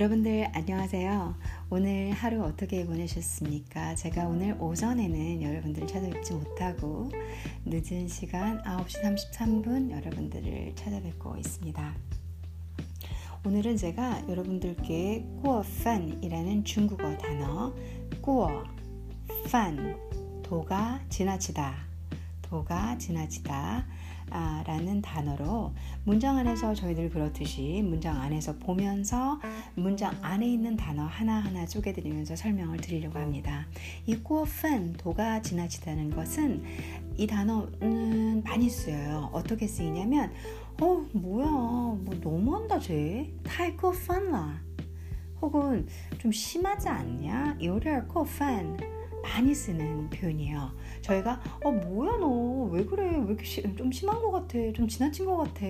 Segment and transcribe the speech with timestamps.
[0.00, 1.34] 여러분들 안녕하세요.
[1.68, 3.96] 오늘 하루 어떻게 보내셨습니까?
[3.96, 7.10] 제가 오늘 오전에는 여러분들을 찾아뵙지 못하고
[7.66, 11.94] 늦은 시간 9시 33분 여러분들을 찾아뵙고 있습니다.
[13.44, 17.74] 오늘은 제가 여러분들께 꾸어판이라는 중국어 단어
[18.22, 18.64] 꾸어
[19.52, 19.98] 판
[20.42, 21.74] 도가 지나치다
[22.40, 23.86] 도가 지나치다 아,
[24.30, 25.72] 라는 단어로
[26.04, 29.40] 문장 안에서 저희들 그렇듯이 문장 안에서 보면서
[29.74, 33.66] 문장 안에 있는 단어 하나하나 쪼개드리면서 설명을 드리려고 합니다.
[34.06, 36.62] 이 꾸어fen 도가 지나치다는 것은
[37.16, 39.30] 이 단어는 많이 쓰여요.
[39.32, 40.32] 어떻게 쓰이냐면
[40.80, 41.46] 어 뭐야?
[41.46, 43.30] 뭐 너무한다 쟤.
[43.44, 44.60] 타이코 판라
[45.42, 45.86] 혹은
[46.18, 47.58] 좀 심하지 않냐?
[47.62, 50.70] 요리할 코판 많이 쓰는 표현이에요.
[51.02, 55.26] 저희가 어 뭐야 너 왜 그래 왜 이렇게 시, 좀 심한 것 같아 좀 지나친
[55.26, 55.60] 것 같아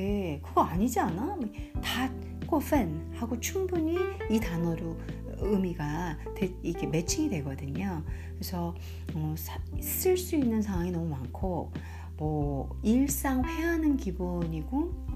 [0.43, 1.39] 그거 아니지 않아?
[1.83, 2.13] 다
[2.47, 3.97] 꼬fen 하고 충분히
[4.31, 4.97] 이 단어로
[5.39, 6.19] 의미가
[6.63, 8.05] 이게 매칭이 되거든요.
[8.35, 8.75] 그래서
[9.15, 9.35] 어,
[9.81, 11.73] 쓸수 있는 상황이 너무 많고
[12.17, 15.07] 뭐 일상 회하는 기본이고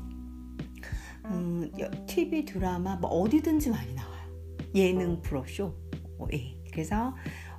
[1.27, 1.71] 음,
[2.07, 4.15] TV 드라마 뭐 어디든지 많이 나와요.
[4.75, 5.75] 예능 프로쇼.
[6.19, 6.57] 어, 예.
[6.71, 7.15] 그래서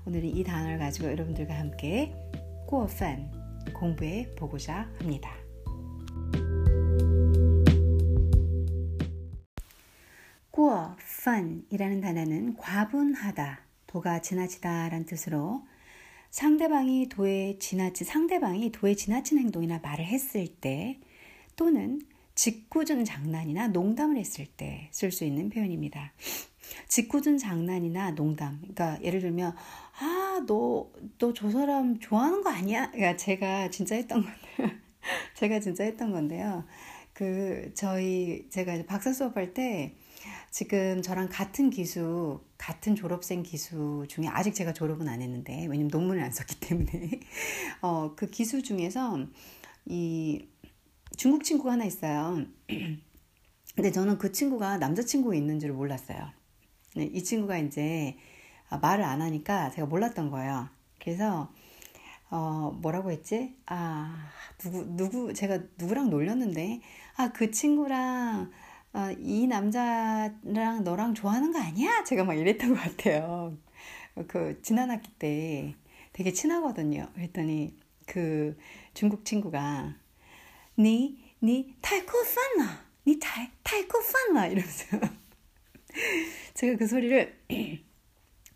[0.07, 2.13] 오늘은 이 단어를 가지고 여러분들과 함께
[2.67, 3.31] 꾸어팬
[3.73, 5.31] 공부해 보고자 합니다.
[10.51, 15.65] 꾸어판이라는 단어는 과분하다, 도가 지나치다 라는 뜻으로
[16.29, 20.99] 상대방이 도에 지나치 상대방이 도에 지나친 행동이나 말을 했을 때
[21.55, 21.99] 또는
[22.35, 26.13] 직구준 장난이나 농담을 했을 때 쓸 수 있는 표현입니다.
[26.87, 28.57] 직구준 장난이나 농담.
[28.61, 29.55] 그러니까 예를 들면
[29.99, 32.91] 아, 너 너 저 사람 좋아하는 거 아니야?
[32.91, 34.79] 그러니까 제가 진짜 했던 건데요.
[35.35, 36.65] 제가 진짜 했던 건데요.
[37.13, 39.95] 그 저희 제가 박사 수업할 때
[40.51, 46.21] 지금 저랑 같은 기수, 같은 졸업생 기수 중에 아직 제가 졸업은 안 했는데 왜냐면 논문을
[46.23, 47.19] 안 썼기 때문에
[47.81, 49.19] 어, 그 기수 중에서
[49.85, 50.47] 이
[51.17, 52.45] 중국 친구가 하나 있어요.
[53.75, 56.29] 근데 저는 그 친구가 남자친구가 있는 줄 몰랐어요.
[56.95, 58.17] 네, 이 친구가 이제
[58.81, 60.69] 말을 안 하니까 제가 몰랐던 거예요.
[60.99, 61.51] 그래서
[62.29, 63.55] 어 뭐라고 했지?
[63.67, 66.81] 아 누구 누구 제가 누구랑 놀렸는데
[67.17, 68.51] 아 그 친구랑
[68.93, 72.03] 어, 이 남자랑 너랑 좋아하는 거 아니야?
[72.05, 73.57] 제가 막 이랬던 것 같아요.
[74.27, 75.75] 그 지난 학기 때
[76.13, 77.09] 되게 친하거든요.
[77.15, 77.75] 그랬더니
[78.05, 78.57] 그
[78.93, 79.95] 중국 친구가
[80.79, 82.79] 니你 타이코 판나?
[83.05, 84.47] 니 타이 타이코 판나?
[84.47, 84.97] 이러면서
[86.53, 87.33] 제가 그 소리를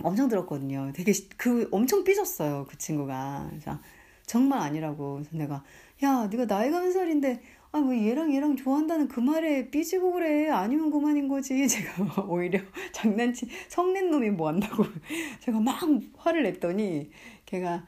[0.04, 0.92] 엄청 들었거든요.
[0.94, 2.66] 되게 그 엄청 삐졌어요.
[2.70, 3.48] 그 친구가.
[3.50, 3.80] 그래서
[4.26, 5.16] 정말 아니라고.
[5.16, 5.64] 그래서 내가
[6.04, 7.42] 야, 네가 나이가 몇 살인데
[7.72, 10.50] 아, 뭐 얘랑 얘랑 좋아한다는 그 말에 삐지고 그래.
[10.50, 11.68] 아니면 그만인 거지.
[11.68, 12.60] 제가 오히려
[12.94, 14.86] 장난치 성낸 놈이 뭐 한다고
[15.42, 15.80] 제가 막
[16.18, 17.12] 화를 냈더니
[17.46, 17.86] 걔가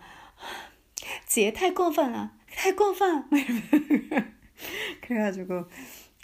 [1.28, 4.34] 지에 탈거판아 탈거판 이러면
[5.02, 5.66] 그래가지고 어,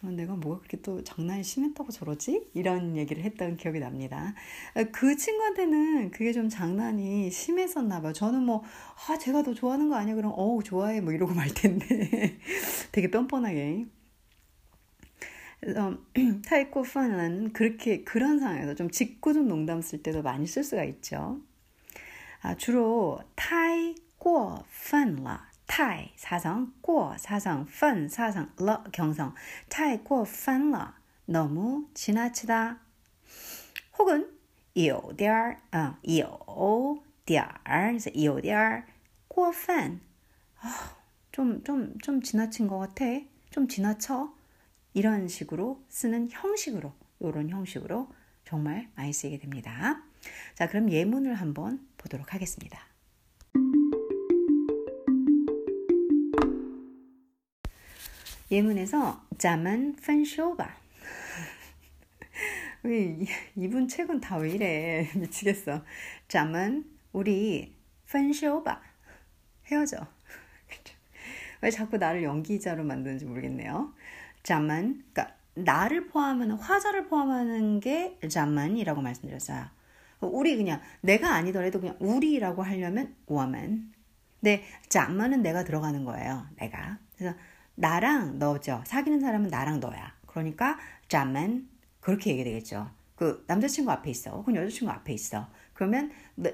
[0.04, 2.50] 내가 뭐가 그렇게 또 장난이 심했다고 저러지?
[2.54, 4.36] 이런 얘기를 했던 기억이 납니다.
[4.76, 8.14] 아, 그 친구한테는 그게 좀 장난이 심했었나 봐요.
[8.14, 8.64] 저는 뭐,
[9.10, 10.14] 아, 제가 더 좋아하는 거 아니야?
[10.14, 11.02] 그럼, 어우, 좋아해.
[11.02, 12.38] 뭐 이러고 말 텐데.
[12.92, 13.88] 되게 뻔뻔하게.
[15.60, 15.98] 그래서,
[16.46, 21.42] 타이코판은 그렇게, 그런 상황에서 좀 직구준 농담 쓸 때도 많이 쓸 수가 있죠.
[22.42, 24.68] 아, 주로 타이코판라.
[25.67, 29.35] 太 사성, 过 사성, 分 사성, 了 경성.
[29.69, 30.97] 太过分了.
[31.25, 32.79] 너무 지나치다.
[33.99, 34.29] 혹은
[34.75, 38.87] 有点儿, 어, 有点儿, 그래서 有点儿
[39.29, 40.01] 过分.
[40.61, 40.97] 아,
[41.31, 43.05] 좀, 좀, 좀 지나친 것 같아.
[43.51, 44.35] 좀 지나쳐.
[44.95, 48.09] 이런 식으로 쓰는 형식으로, 이런 형식으로
[48.45, 50.03] 정말 많이 쓰게 됩니다.
[50.55, 52.79] 자, 그럼 예문을 한번 보도록 하겠습니다.
[58.50, 60.68] 예문에서 짜만 펀쇼바
[62.84, 63.18] 왜
[63.56, 65.10] 이분 책은 다 왜 이래?
[65.16, 65.84] 미치겠어.
[66.28, 67.76] 짜만 우리
[68.10, 68.82] 펀쇼바
[69.66, 69.98] 헤어져.
[71.62, 73.94] 왜 자꾸 나를 연기자로 만드는지 모르겠네요.
[74.44, 79.66] 짜만 그러니까 나를 포함하는 화자를 포함하는 게 짜만이라고 말씀드렸어요.
[80.22, 83.92] 우리 그냥 내가 아니더라도 그냥 우리라고 하려면 워만
[84.40, 87.00] 근데 짜만은 내가 들어가는 거예요 내가.
[87.18, 87.36] 그래서
[87.77, 88.83] 나랑 너죠.
[88.87, 90.15] 사귀는 사람은 나랑 너야.
[90.27, 90.79] 그러니까
[91.09, 91.69] 잠만
[92.01, 92.91] 그렇게 얘기되겠죠.
[93.15, 94.31] 그 남자친구 앞에 있어.
[94.31, 95.49] 혹은 여자친구 앞에 있어.
[95.75, 96.11] 그러면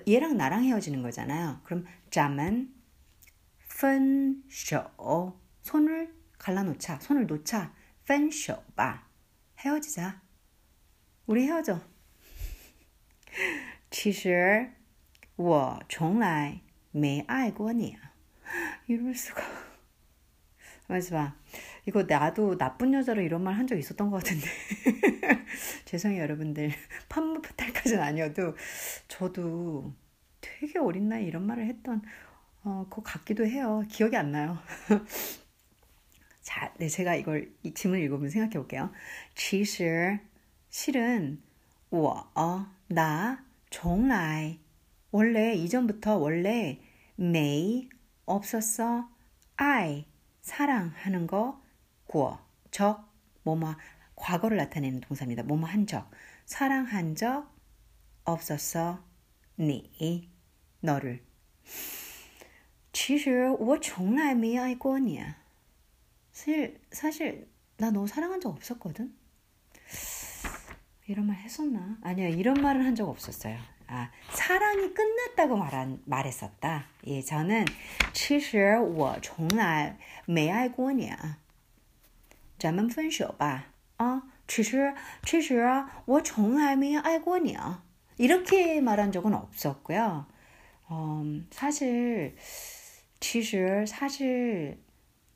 [0.07, 1.61] 얘랑 나랑 헤어지는 거잖아요.
[1.65, 2.73] 그럼 잠만
[3.81, 7.01] 펀쇼 손을 갈라놓자.
[7.01, 7.73] 손을 놓자.
[8.07, 9.07] 펀쇼바
[9.59, 10.21] 헤어지자.
[11.27, 11.81] 우리 헤어져.
[13.91, 14.73] 其实
[15.37, 16.61] 我从来
[16.91, 17.97] 没爱过你.
[18.87, 19.43] 이럴 수가.
[20.87, 21.37] 맞아 봐.
[21.87, 24.47] 이거 나도 나쁜 여자로 이런 말 한 적 있었던 것 같은데.
[25.85, 26.71] 죄송해요, 여러분들.
[27.09, 28.57] 판무파탈까지는 아니어도,
[29.09, 29.93] 저도
[30.41, 32.03] 되게 어린 나이 이런 말을 했던,
[32.65, 33.85] 어, 그 같기도 해요.
[33.91, 34.59] 기억이 안 나요.
[36.43, 38.91] 자, 네, 제가 이걸, 이 질문을 읽어보면 생각해 볼게요.
[39.35, 40.19] 其实,
[40.71, 41.43] 실은,
[41.91, 44.59] 我, 어, 나, 从来,
[45.11, 46.81] 원래, 이전부터 원래,
[47.19, 47.89] 没,
[48.27, 49.09] 없었어,
[49.57, 50.07] I,
[50.43, 51.61] 사랑하는 거,
[52.07, 52.39] 过,
[52.71, 53.09] 적,
[53.43, 53.77] 뭐뭐,
[54.17, 55.43] 과거를 나타내는 동사입니다.
[55.43, 56.11] 뭐뭐 한 적.
[56.47, 57.55] 사랑한 적
[58.25, 59.05] 없었어.
[59.59, 60.31] 니,
[60.81, 61.21] 너를.
[62.93, 65.23] 其实我从来没爱过你.
[66.33, 69.15] 사실, 사실, 나 너 사랑한 적 없었거든?
[71.07, 71.97] 이런 말 했었나?
[72.03, 73.57] 아니요, 이런 말을 한 적 없었어요.
[73.87, 76.85] 아, 사랑이 끝났다고 말한, 말했었다.
[77.07, 77.65] 예, 저는
[78.13, 81.39] 其实我从来没爱过你啊。
[82.59, 83.67] 咱们分手吧。
[83.97, 85.65] 啊，其实其实
[86.05, 87.83] 我从来没爱过你啊。
[88.19, 90.27] 이렇게 말한 적은 없었고요.
[90.89, 92.37] 어, 사실
[93.21, 94.79] 其实 사실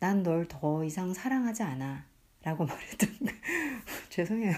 [0.00, 2.04] 난 널 더 이상 사랑하지 않아.
[2.42, 3.08] 라고 말했던
[4.10, 4.52] 죄송해요.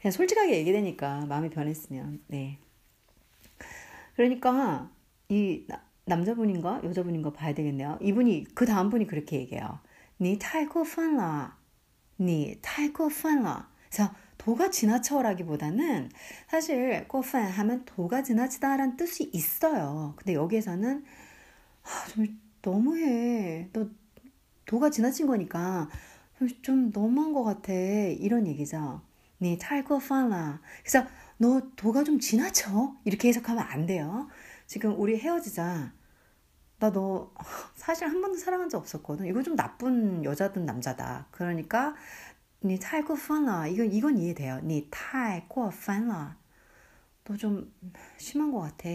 [0.00, 2.58] 그냥 솔직하게 얘기되니까 마음이 변했으면 네.
[4.16, 4.90] 그러니까
[5.28, 5.66] 이
[6.04, 7.98] 남자분인가 여자분인가 봐야 되겠네요.
[8.00, 9.78] 이분이 그 다음 분이 그렇게 얘기해요.
[10.20, 11.56] 你太过分了.
[12.20, 13.68] 你太过分了.
[13.88, 16.10] 그래서 도가 지나쳐라기보다는
[16.48, 20.14] 사실 过分 하면 도가 지나치다라는 뜻이 있어요.
[20.16, 21.04] 근데 여기에서는
[21.82, 22.26] 아, 좀
[22.60, 23.68] 너무해.
[23.72, 23.88] 너
[24.66, 25.88] 도가 지나친 거니까
[26.38, 27.72] 좀, 좀 너무한 것 같아.
[27.72, 29.00] 이런 얘기죠.
[29.38, 30.60] 你太过分了.
[30.84, 31.06] 그래서
[31.38, 32.96] 너 도가 좀 지나쳐.
[33.04, 34.28] 이렇게 해석하면 안 돼요.
[34.66, 35.92] 지금 우리 헤어지자.
[36.78, 37.32] 나 너
[37.76, 39.26] 사실 한 번도 사랑한 적 없었거든.
[39.26, 41.28] 이거 좀 나쁜 여자든 남자다.
[41.30, 41.94] 그러니까
[42.64, 43.68] 你太过分了.
[43.68, 44.60] 이건 이건 이해돼요.
[44.62, 46.36] 你太过分了.
[47.24, 47.72] 너 좀
[48.18, 48.88] 심한 것 같아.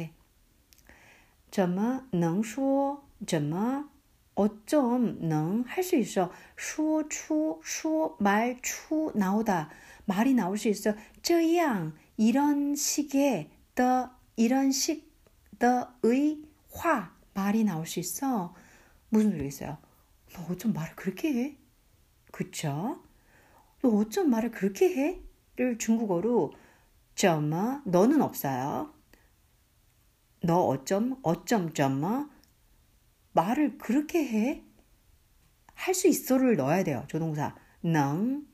[1.51, 3.89] 怎么能说怎么
[4.34, 6.30] 어쩜 능 할 수 있어.
[6.56, 9.70] 수, 추, 수, 말, 추 나오다.
[10.04, 10.94] 말이 나올 수 있어.
[11.22, 15.12] 这样 이런 식의 더 이런 식
[15.58, 16.42] 더의
[16.72, 18.54] 화 말이 나올 수 있어.
[19.10, 19.78] 무슨 소리겠어요?
[20.34, 21.56] 너 어쩜 말을 그렇게 해?
[22.32, 23.02] 그쵸?
[23.82, 25.20] 너 어쩜 말을 그렇게 해?
[25.56, 26.52] 를 중국어로
[27.14, 28.94] 점마 너는 없어요.
[30.42, 32.28] 너 어쩜 어쩜 점마
[33.32, 34.64] 말을 그렇게 해?
[35.74, 37.04] 할 수 있어를 넣어야 돼요.
[37.08, 37.54] 조동사.
[37.82, 38.46] 능,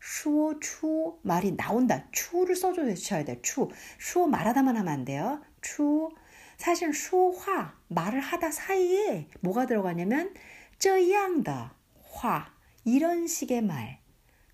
[0.00, 2.08] 슈어, 추 말이 나온다.
[2.12, 2.94] 추를 써줘야
[3.24, 3.36] 돼요.
[3.42, 3.68] 추.
[3.98, 5.42] 슈어 말하다만 하면 안 돼요.
[5.60, 6.08] 추.
[6.56, 10.34] 사실 슈화 말을 하다 사이에 뭐가 들어가냐면
[10.78, 11.74] 저양다
[12.12, 12.52] 화
[12.84, 14.00] 이런 식의 말.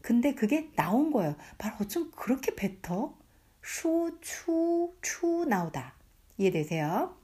[0.03, 1.35] 근데 그게 나온 거예요.
[1.59, 3.17] 말 어쩜 그렇게 뱉어?
[3.63, 5.95] 슈, 추, 추 나오다.
[6.37, 7.17] 이해되세요?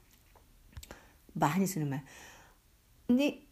[1.33, 2.03] 많이 쓰는 말.
[3.10, 3.46] 你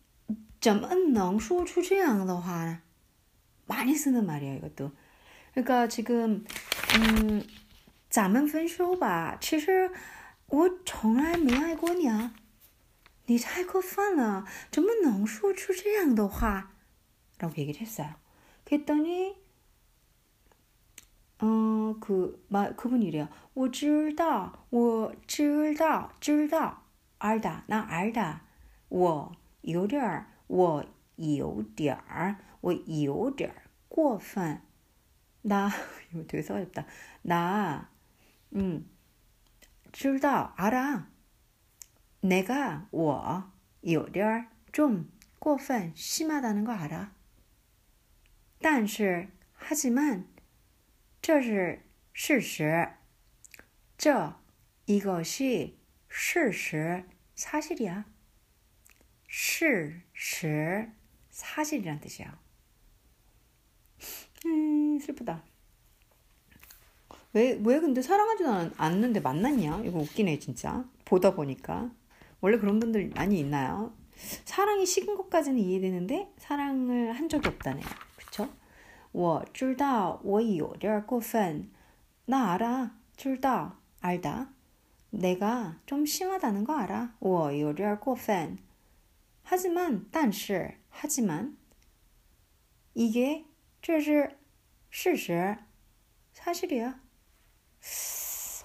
[0.61, 2.81] 怎么能说出这样的话呢？
[3.67, 4.93] 많이 쓰는 말이에요, 이것도.
[5.53, 6.45] 그러니까 지금
[6.99, 7.47] 음,
[8.11, 9.37] 咱们分手吧。
[9.41, 9.91] 其实
[10.49, 12.35] 我从来没爱过你啊。
[13.27, 16.73] 你太过分了，怎么能说出这样的话？
[17.39, 18.15] 라고 얘기를 했어요.
[18.65, 19.37] 그랬더니
[21.41, 23.29] 어, 그, 마, 그분이 이래요.
[23.55, 26.83] 我知道,我知道,知道,
[27.19, 28.43] 알다, 나 알다.
[28.89, 29.33] 我
[29.69, 30.85] 有点儿,我
[31.17, 33.55] 有点儿我有点
[33.89, 34.61] 过分。
[35.43, 35.71] 나
[36.11, 36.87] 이거 되게 써야겠다.
[37.23, 37.91] 나
[38.55, 38.89] 음,
[39.93, 41.09] 知道 알아.
[42.21, 43.53] 내가 我
[43.83, 47.13] 有点좀过分 심하다는 거 알아.
[48.61, 50.27] 但是 하지만
[51.21, 52.89] 这是事实.
[53.99, 54.41] 这
[54.87, 55.77] 이것이
[56.09, 57.05] 事实
[57.35, 58.07] 사실이야.
[59.29, 60.89] 事实
[61.31, 62.39] 사실이란 뜻이야.
[64.47, 65.43] 음, 슬프다.
[67.33, 69.83] 왜, 왜 근데 사랑하지도 않는데 만났냐?
[69.85, 70.85] 이거 웃기네, 진짜.
[71.05, 71.91] 보다 보니까.
[72.41, 73.93] 원래 그런 분들 많이 있나요?
[74.45, 77.85] 사랑이 식은 것까지는 이해되는데, 사랑을 한 적이 없다네요.
[78.17, 78.49] 그쵸?
[79.13, 81.71] 我知道我有点过分.
[82.27, 82.97] 나 알아.
[83.17, 83.73] 知道.
[84.01, 84.49] 알다.
[85.11, 87.15] 내가 좀 심하다는 거 알아.
[87.21, 88.59] 我有点过分.
[89.49, 91.57] 하지만, 但是, 하지만,
[92.95, 93.45] 이게
[93.83, 94.39] 这是
[94.91, 95.57] 事实，
[96.33, 97.01] 사실이야.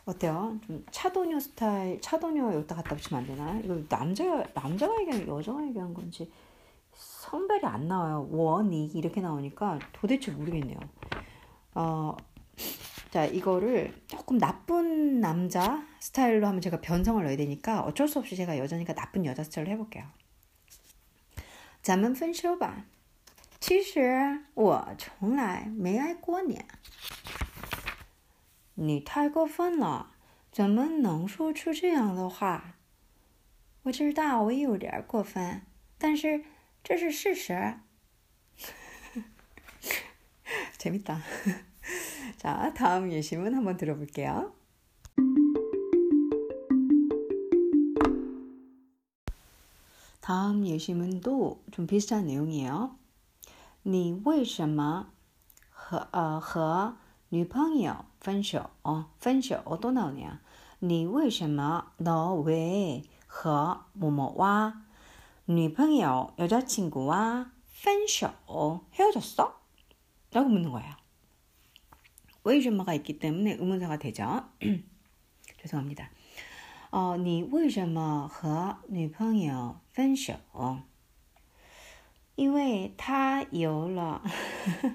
[0.05, 0.59] 어때요?
[0.65, 3.59] 좀 차도녀 스타일, 차도녀 여기다 갖다 붙이면 안 되나?
[3.59, 6.31] 이거 남자, 남자가 얘기하는 여자가 얘기한 건지
[6.93, 8.27] 성별이 안 나와요.
[8.31, 10.79] 원이 이렇게 나오니까 도대체 모르겠네요.
[11.75, 12.15] 어,
[13.11, 18.57] 자, 이거를 조금 나쁜 남자 스타일로 하면 제가 변성을 넣어야 되니까 어쩔 수 없이 제가
[18.57, 20.05] 여자니까 나쁜 여자 스타일로 해볼게요.
[21.83, 22.85] 咱们分手吧。
[23.59, 26.63] 其实我从来没爱过你。
[28.75, 30.11] 你太过分了，
[30.51, 32.75] 怎么能说出这样的话？
[33.83, 35.61] 我知道我有点过分，
[35.97, 36.43] 但是
[36.83, 37.75] 这是事实。
[40.77, 41.21] 재밌다.
[42.37, 44.53] 자, 다음 예심은 한번 들어볼게요.
[50.23, 52.95] 다음 예시문도 좀 비슷한 내용이에요.
[53.83, 55.11] 你为什么
[55.71, 56.97] 和呃和
[57.29, 58.69] 女朋友分手？
[58.83, 60.39] 哦，分手또 나오네요.
[60.79, 64.81] 你为什么너왜和某某와
[65.45, 68.31] 女朋友 여자친구와 分手
[68.93, 69.59] 헤어졌어?
[70.31, 70.93] 라고 묻는 거예요.
[72.43, 74.43] 为什么가 있기 때문에 의문사가 되죠.
[75.61, 76.09] 죄송합니다.
[76.93, 80.33] 哦，你为什么和女朋友分手？
[82.35, 84.23] 因为他有了，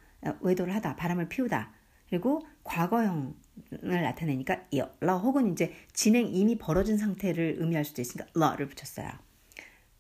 [0.41, 1.73] 외도를 하다 바람을 피우다
[2.09, 3.33] 그리고 과거형을
[3.81, 4.67] 나타내니까
[5.01, 9.11] 러 혹은 이제 진행 이미 벌어진 상태를 의미할 수도 있으니까 러를 붙였어요.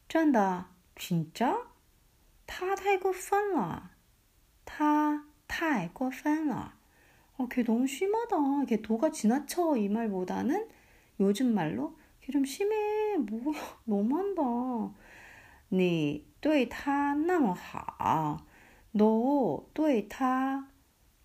[0.08, 0.66] 真的
[0.96, 1.58] 진짜?
[2.46, 3.90] 他太过分了.
[4.66, 6.74] 他太过分了.
[7.38, 8.66] 어, 걔 너무 심하다.
[8.66, 10.68] 걔 도가 지나쳐 이 말보다는
[11.20, 13.16] 요즘 말로 걔 좀 심해.
[13.16, 14.92] 뭐야, 너무한다.
[15.70, 18.44] 你对他那么好，
[18.92, 20.68] 너对他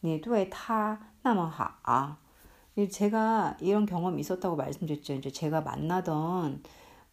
[0.00, 2.16] 你对他那么好.
[2.90, 5.14] 제가 이런 경험이 있었다고 말씀드렸죠.
[5.14, 6.62] 이제 제가 만나던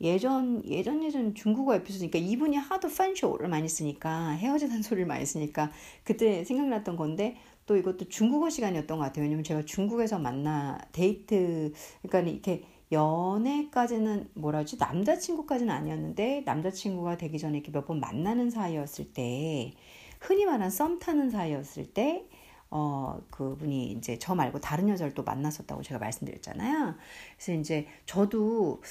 [0.01, 5.71] 예전 예전 예전 중국어 에피소드니까 이분이 하도 판쇼를 많이 쓰니까 헤어지는 소리를 많이 쓰니까
[6.03, 9.23] 그때 생각났던 건데 또 이것도 중국어 시간이었던 것 같아요.
[9.23, 17.71] 왜냐면 제가 중국에서 만나 데이트 그러니까 이렇게 연애까지는 뭐라지 남자친구까지는 아니었는데 남자친구가 되기 전에 이렇게
[17.71, 19.73] 몇 번 만나는 사이였을 때
[20.19, 22.27] 흔히 말하는 썸 타는 사이였을 때
[22.69, 26.95] 어, 그분이 이제 저 말고 다른 여자를 또 만났었다고 제가 말씀드렸잖아요.
[27.37, 28.81] 그래서 이제 저도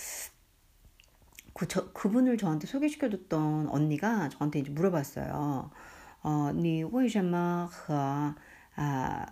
[1.55, 5.71] 그, 저, 그분을 저한테 소개시켜줬던 언니가 저한테 이제 물어봤어요.
[6.25, 8.35] 어, 你为什么和
[8.77, 9.27] 아,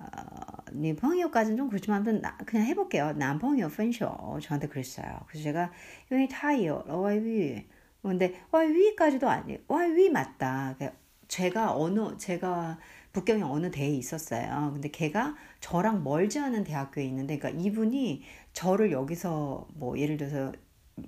[0.72, 3.12] 女朋友까지는 좀 그렇지만 아무튼 나, 그냥 해볼게요.
[3.12, 5.20] 남朋友 分手 저한테 그랬어요.
[5.28, 5.70] 그래서 제가
[6.10, 7.64] 因为他有外遇
[8.02, 10.74] 근데 와위까지도 아니 와위 맞다.
[10.78, 12.79] 그러니까 제가 어느 제가
[13.13, 14.71] 북경에 어느 대에 있었어요.
[14.73, 20.51] 근데 걔가 저랑 멀지 않은 대학교에 있는데, 그러니까 이분이 저를 여기서 뭐 예를 들어서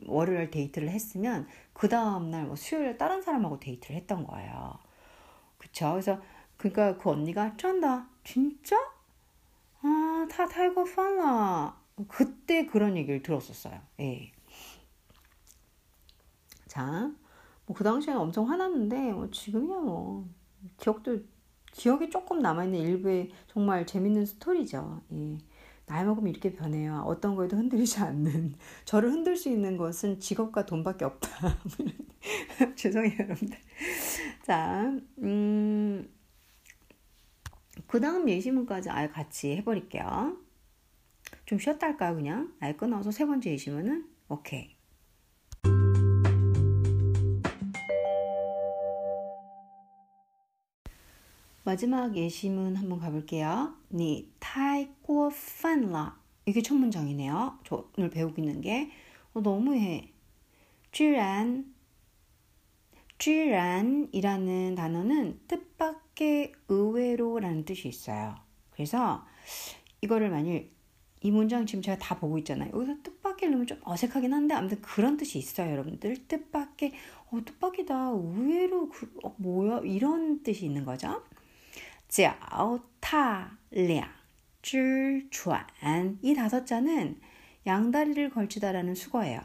[0.06, 4.78] 월요일 데이트를 했으면 그 다음 날 뭐 수요일 다른 사람하고 데이트를 했던 거예요.
[5.58, 5.92] 그쵸?
[5.92, 6.22] 그래서
[6.58, 8.76] 그러니까 그 언니가 真的假的?
[9.82, 11.78] 아, 他太过分了.
[12.08, 13.80] 그때 그런 얘기를 들었었어요.
[14.02, 14.32] 예.
[16.68, 17.12] 자,
[17.68, 20.28] 뭐 그 당시에는 엄청 화났는데 뭐 지금이야 뭐
[20.78, 21.20] 기억도
[21.72, 25.02] 기억에 조금 남아있는 일부의 정말 재밌는 스토리죠.
[25.14, 25.38] 예.
[25.86, 27.04] 나이 먹으면 이렇게 변해요.
[27.06, 28.56] 어떤 거에도 흔들리지 않는.
[28.86, 31.58] 저를 흔들 수 있는 것은 직업과 돈밖에 없다.
[32.76, 33.58] 죄송해요, 여러분들.
[34.44, 36.10] 자, 음,
[37.88, 40.38] 그 다음 예시문까지 아예 같이 해버릴게요.
[41.46, 42.54] 좀 쉬었다 할까요, 그냥?
[42.60, 44.77] 아예 끊어서 세 번째 예시면은, 오케이.
[51.77, 53.75] 마지막 예시문 한번 가볼게요.
[53.91, 55.31] 니 타이고
[55.63, 57.59] 판라 이게 첫 문장이네요.
[57.65, 58.91] 저 오늘 배우고 있는 게
[59.35, 60.13] 어, 너무해.
[60.93, 61.65] 居然
[63.19, 68.35] 居然이라는 단어는 뜻밖의 의외로라는 뜻이 있어요.
[68.73, 69.25] 그래서
[70.03, 70.71] 이거를 만일
[71.23, 72.73] 이 문장 지금 제가 다 보고 있잖아요.
[72.75, 76.27] 여기서 뜻밖의 넣으면 좀 어색하긴 한데 아무튼 그런 뜻이 있어요, 여러분들.
[76.27, 76.93] 뜻밖의
[77.31, 78.11] 어 뜻밖이다.
[78.11, 81.23] 의외로 그, 어, 뭐야 이런 뜻이 있는 거죠.
[82.09, 84.09] 脚踏两
[84.63, 87.21] 只船이 다섯 자는
[87.67, 89.41] 양다리를 걸치다라는 수거예요.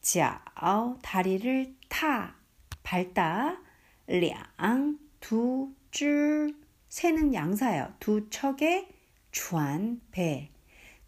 [0.00, 2.36] 脚 다리를 타
[2.82, 3.58] 밟다
[4.06, 6.54] 两두只
[6.88, 7.94] 새는 양사예요.
[7.98, 8.88] 두 척의
[9.32, 10.52] 주안 배.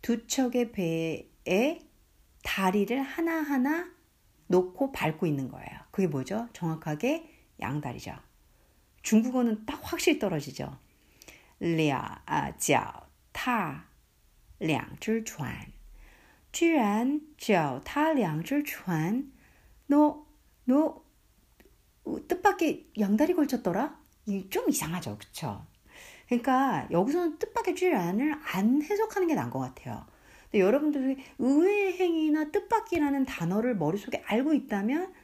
[0.03, 1.79] 두 척의 배에
[2.43, 3.89] 다리를 하나하나
[4.49, 5.69] 놓고 밟고 있는 거예요.
[5.93, 6.49] 그게 뭐죠?
[6.53, 7.31] 정확하게
[7.61, 8.17] 양다리죠.
[9.03, 10.77] 중국어는 딱 확실히 떨어지죠.
[11.59, 12.23] 两
[12.59, 13.87] 脚踏
[14.59, 15.73] 两只船
[16.53, 19.33] 居然脚踏两只船
[19.87, 20.27] 너
[20.67, 21.03] 너
[22.29, 23.99] 뜻밖의 양다리 걸쳤더라?
[24.51, 25.17] 좀 이상하죠.
[25.19, 25.65] 그쵸?
[26.27, 30.05] 그러니까 여기서는 뜻밖의 쥐란을 안 해석하는 게 나은 것 같아요.
[30.45, 35.15] 근데 여러분들이 의외의 행위나 뜻밖이라는 단어를 머릿속에 알고 있다면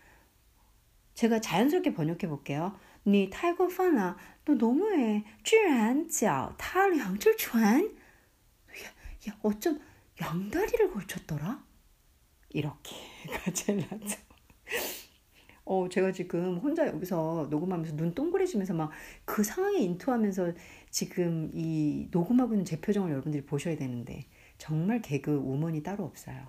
[1.15, 2.79] 제가 자연스럽게 번역해 볼게요.
[3.07, 5.25] 你太过分了，너 너무해.
[5.43, 7.85] 居然脚踏两只船.
[7.85, 9.81] 야, 야, 어쩜
[10.21, 11.65] 양다리를 걸쳤더라?
[12.51, 14.19] 이렇게가 제일 낫죠.
[15.65, 18.91] 어, 제가 지금 혼자 여기서 녹음하면서 눈 동그래지면서 막
[19.25, 20.53] 그 상황에 인투하면서
[20.91, 24.27] 지금 이 녹음하고 있는 제 표정을 여러분들이 보셔야 되는데
[24.59, 26.47] 정말 개그 우먼이 따로 없어요.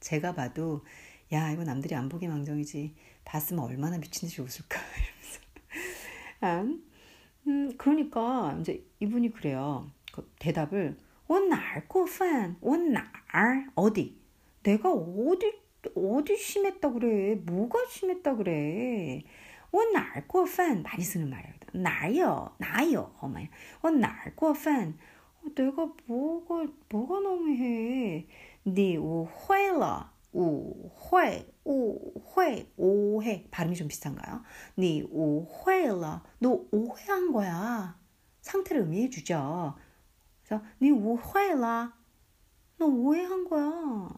[0.00, 0.84] 제가 봐도
[1.32, 4.80] 야 이거 남들이 안 보기 망정이지 봤으면 얼마나 미친 듯이 웃을까
[6.44, 6.78] 이러면서
[7.46, 10.96] 음 그러니까 이제 이분이 그래요 그 대답을
[11.28, 13.04] 원날过分원날
[13.74, 14.16] 어디
[14.62, 15.52] 내가 어디
[15.94, 19.22] 어디 심했다 그래 뭐가 심했다 그래
[19.72, 21.54] 我哪儿过分 많이 쓰는 말이에요.
[21.72, 23.14] 나요, 나요.
[23.20, 23.48] 어머니,
[23.82, 24.98] 我哪儿过分
[25.54, 28.26] 내가 뭐가 뭐가 너무해.
[28.64, 33.46] 네 우회了, 우회, 우회, 오해.
[33.50, 34.42] 발음이 좀 비슷한가요?
[34.76, 37.98] 네 우회了, 너 오해한 거야.
[38.40, 39.74] 상태를 의미해 주죠.
[40.44, 41.92] 그래서 네 우회了,
[42.78, 44.10] 너 오해한 거야.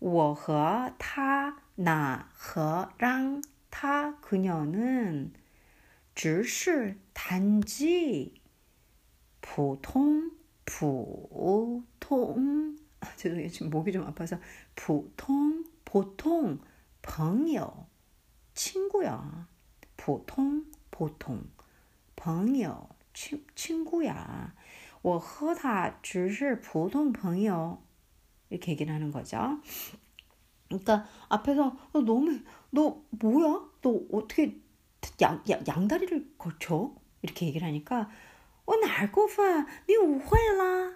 [0.00, 3.40] 我和他那和让
[3.70, 5.32] 타 그녀는
[6.14, 8.34] 只是 단지
[9.40, 10.32] 普通
[10.64, 11.26] 보통
[12.76, 12.85] 아,
[13.16, 14.38] 죄송해요 지금 목이 좀 아파서
[14.74, 16.58] 보통 보통
[17.02, 17.86] 朋友
[18.54, 19.48] 친구야
[19.96, 21.44] 보통 보통
[22.16, 22.88] 朋友
[23.54, 24.54] 친구야
[25.02, 27.82] 我和他只是普通朋友
[28.50, 29.60] 이렇게 얘기를 하는 거죠.
[30.68, 32.38] 그러니까 앞에서 어, 너무
[32.70, 33.68] 너 뭐야?
[33.80, 34.60] 너 어떻게
[35.20, 36.94] 양, 양, 양다리를 걸쳐?
[37.22, 38.10] 이렇게 얘기를 하니까
[38.64, 40.95] 我哪儿过分你误会了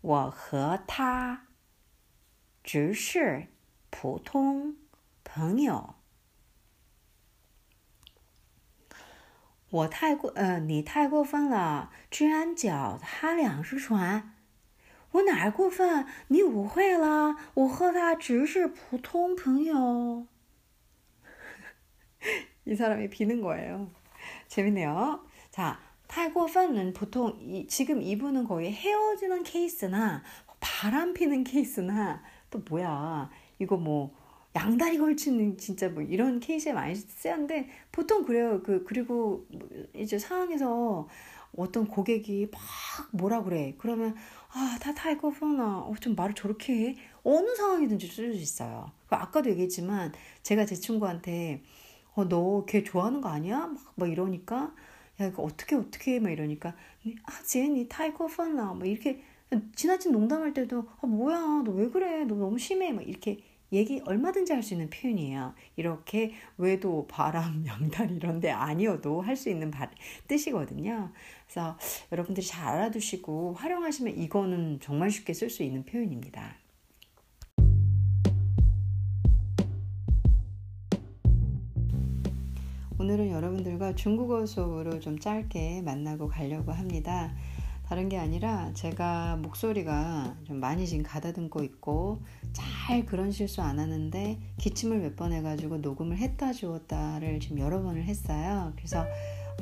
[0.00, 1.46] 我和他
[2.62, 3.48] 只是
[3.90, 4.76] 普通
[5.22, 5.94] 朋友。
[9.70, 14.36] 我太过，呃，你太过分了，居然脚踏两只船。
[15.12, 16.06] 我哪儿过分？
[16.28, 20.26] 你误会了，我和他只是普通朋友。
[22.66, 23.90] 이 사람이 비는 거예요.
[24.48, 25.20] 재밌네요.
[25.50, 25.78] 자,
[26.09, 30.23] 탈고펀은 보통 이, 지금 이분은 거의 헤어지는 케이스나
[30.59, 34.13] 바람 피는 케이스나 또 뭐야 이거 뭐
[34.55, 38.61] 양다리 걸치는 진짜 뭐 이런 케이스에 많이 쓰는데 보통 그래요.
[38.63, 39.45] 그 그리고
[39.95, 41.07] 이제 상황에서
[41.57, 42.61] 어떤 고객이 막
[43.11, 44.15] 뭐라 그래 그러면
[44.51, 48.91] 아다 탈고펀아 어, 좀 말을 저렇게 해 어느 상황이든지 쓸 수 있어요.
[49.07, 51.63] 그 아까도 얘기했지만 제가 제 친구한테
[52.15, 53.67] 어, 너 걔 좋아하는 거 아니야?
[53.67, 54.73] 막, 막 이러니까,
[55.21, 56.19] 야, 이거 어떻게, 어떻게 해?
[56.19, 56.75] 막 이러니까,
[57.23, 58.73] 아, 你太过分了.
[58.73, 59.21] 뭐 이렇게
[59.75, 63.39] 지나친 농담할 때도 아, 뭐야 너 왜 그래 너 너무 심해 막 이렇게
[63.71, 65.53] 얘기 얼마든지 할 수 있는 표현이에요.
[65.75, 69.89] 이렇게 외도, 바람, 양다리 이런데 아니어도 할 수 있는 바,
[70.27, 71.11] 뜻이거든요.
[71.45, 71.77] 그래서
[72.11, 76.55] 여러분들이 잘 알아두시고 활용하시면 이거는 정말 쉽게 쓸 수 있는 표현입니다.
[82.99, 87.33] 오늘은 여러분들과 중국어 수업으로 좀 짧게 만나고 가려고 합니다.
[87.87, 94.37] 다른 게 아니라 제가 목소리가 좀 많이 지금 가다듬고 있고 잘 그런 실수 안 하는데
[94.57, 98.73] 기침을 몇 번 해가지고 녹음을 했다 주었다를 지금 여러 번을 했어요.
[98.75, 99.05] 그래서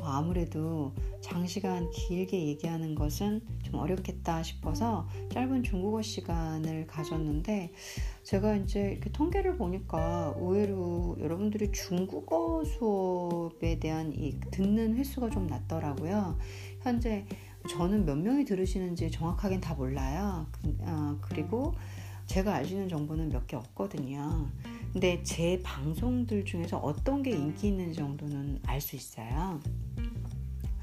[0.02, 7.72] 아무래도 장시간 길게 얘기하는 것은 좀 어렵겠다 싶어서 짧은 중국어 시간을 가졌는데
[8.22, 16.38] 제가 이제 이렇게 통계를 보니까 의외로 여러분들이 중국어 수업에 대한 이 듣는 횟수가 좀 낮더라고요.
[16.82, 17.26] 현재
[17.68, 20.46] 저는 몇 명이 들으시는지 정확하게는 다 몰라요.
[20.80, 21.74] 어, 그리고
[22.28, 24.48] 제가 알 수 있는 정보는 몇 개 없거든요.
[24.92, 29.60] 근데 제 방송들 중에서 어떤 게 인기 있는 정도는 알 수 있어요.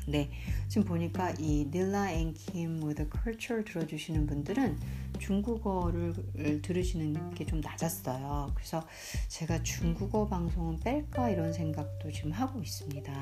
[0.07, 0.29] 네,
[0.67, 4.77] 지금 보니까 이 닐라 앤킴 with culture 들어주시는 분들은
[5.17, 6.13] 중국어를
[6.61, 8.51] 들으시는 게 좀 낮았어요.
[8.55, 8.83] 그래서
[9.27, 13.13] 제가 중국어 방송은 뺄까 이런 생각도 지금 하고 있습니다.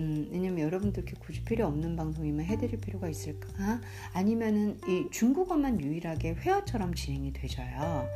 [0.00, 3.80] 음, 왜냐면 여러분들께 굳이 필요 없는 방송이면 해드릴 필요가 있을까?
[4.12, 8.08] 아니면은 이 중국어만 유일하게 회화처럼 진행이 되져요.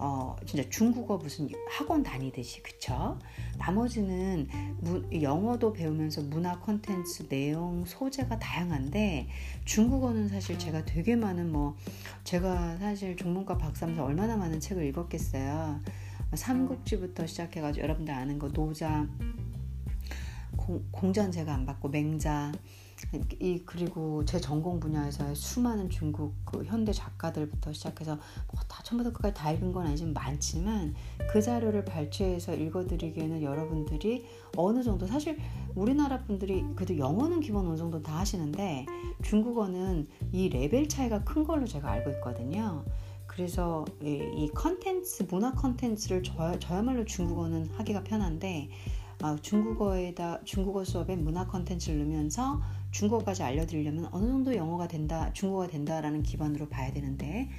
[0.00, 3.18] 어, 진짜 중국어 무슨 학원 다니듯이 그쵸?
[3.58, 4.48] 나머지는
[4.80, 9.28] 무, 영어도 배우면서 문화 콘텐츠 내용 소재가 다양한데
[9.64, 11.76] 중국어는 사실 제가 되게 많은 뭐
[12.24, 15.80] 제가 사실 종문과 박사면서 얼마나 많은 책을 읽었겠어요.
[16.34, 19.06] 삼국지부터 시작해가지고 여러분들 아는 거 노자
[20.56, 22.52] 공, 공자는 제가 안 받고 맹자
[23.40, 28.18] 이 그리고 제 전공 분야에서의 수많은 중국 그 현대 작가들부터 시작해서
[28.52, 30.94] 뭐다 처음부터 끝까지 다 읽은 건 아니지만 많지만
[31.30, 35.38] 그 자료를 발췌해서 읽어드리기에는 여러분들이 어느 정도 사실
[35.74, 38.86] 우리나라 분들이 그래도 영어는 기본 어느 정도 다 하시는데
[39.22, 42.84] 중국어는 이 레벨 차이가 큰 걸로 제가 알고 있거든요.
[43.26, 48.70] 그래서 이 컨텐츠 문화 컨텐츠를 저, 저야말로 중국어는 하기가 편한데
[49.22, 52.60] 어, 중국어에다 중국어 수업에 문화 컨텐츠를 넣으면서
[52.94, 57.50] 중국어까지 알려드리려면 어느 정도 영어가 된다, 중국어가 된다라는 기반으로 봐야 되는데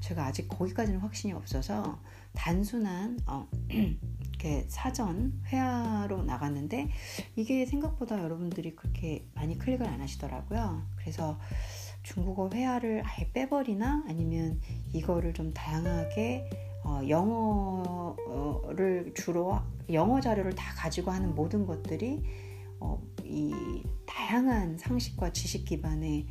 [0.00, 1.98] 제가 아직 거기까지는 확신이 없어서
[2.34, 3.48] 단순한 어,
[4.28, 6.90] 이렇게 사전 회화로 나갔는데
[7.36, 10.82] 이게 생각보다 여러분들이 그렇게 많이 클릭을 안 하시더라고요.
[10.96, 11.38] 그래서
[12.02, 14.60] 중국어 회화를 아예 빼버리나 아니면
[14.92, 16.50] 이거를 좀 다양하게
[16.84, 18.34] 어, 영어를
[19.14, 19.58] 주로
[19.90, 22.22] 영어 자료를 다 가지고 하는 모든 것들이
[22.80, 23.00] 어,
[23.32, 26.26] 이 다양한 상식과 지식 기반의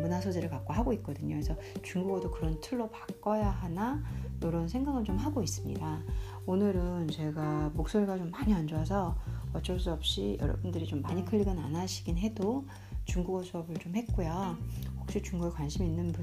[0.00, 1.34] 문화 소재를 갖고 하고 있거든요.
[1.34, 4.02] 그래서 중국어도 그런 틀로 바꿔야 하나
[4.42, 6.02] 이런 생각을 좀 하고 있습니다.
[6.46, 9.18] 오늘은 제가 목소리가 좀 많이 안 좋아서
[9.52, 12.66] 어쩔 수 없이 여러분들이 좀 많이 클릭은 안 하시긴 해도
[13.04, 14.56] 중국어 수업을 좀 했고요.
[14.98, 16.14] 혹시 중국에 관심 있는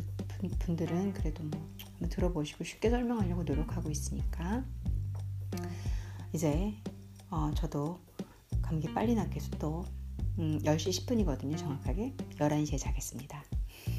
[0.60, 4.66] 분들은 그래도 뭐 한번 들어보시고 쉽게 설명하려고 노력하고 있으니까
[6.34, 6.74] 이제
[7.30, 8.00] 어, 저도
[8.62, 9.86] 감기 빨리 해서 또
[10.40, 12.14] 음, 10시 10분이거든요 정확하게.
[12.40, 13.44] 11시에 자겠습니다.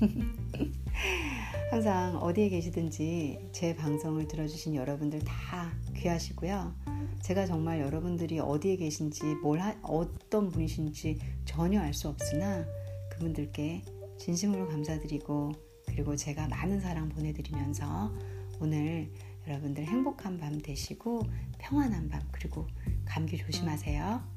[1.71, 6.75] 항상 어디에 계시든지 제 방송을 들어주신 여러분들 다 귀하시고요.
[7.23, 12.67] 제가 정말 여러분들이 어디에 계신지 뭘 하, 어떤 분이신지 전혀 알 수 없으나
[13.11, 13.83] 그분들께
[14.19, 15.53] 진심으로 감사드리고
[15.87, 18.13] 그리고 제가 많은 사랑 보내드리면서
[18.61, 19.11] 오늘
[19.47, 21.23] 여러분들 행복한 밤 되시고
[21.59, 22.67] 평안한 밤 그리고
[23.05, 24.34] 감기 조심하세요.